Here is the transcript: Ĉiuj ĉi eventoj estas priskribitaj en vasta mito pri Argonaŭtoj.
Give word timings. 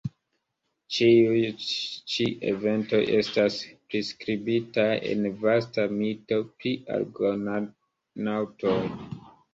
Ĉiuj 0.93 1.41
ĉi 2.13 2.25
eventoj 2.51 3.01
estas 3.17 3.57
priskribitaj 3.91 4.89
en 5.13 5.29
vasta 5.45 5.85
mito 6.01 6.41
pri 6.49 6.75
Argonaŭtoj. 6.99 8.79